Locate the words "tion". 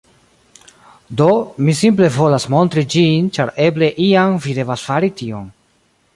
5.23-5.47